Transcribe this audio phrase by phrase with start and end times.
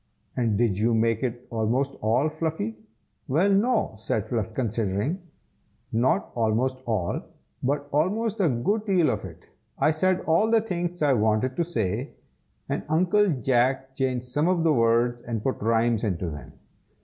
[0.35, 2.75] "And did you make it almost all, Fluffy?"
[3.27, 5.21] "Well no!" said Fluff, considering,
[5.91, 7.21] "not almost all,
[7.61, 9.45] but almost a good deal of it.
[9.77, 12.15] I said all the things I wanted to say,
[12.67, 16.53] and Uncle Jack changed some of the words, and put rhymes into them.